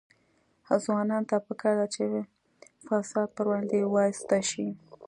ځوانانو 0.83 1.27
ته 1.29 1.37
پکار 1.47 1.73
ده 1.79 1.87
چې، 1.93 2.03
فساد 2.85 3.27
پر 3.35 3.45
وړاندې 3.49 3.79
وایسته 3.93 4.37
شي. 4.49 4.67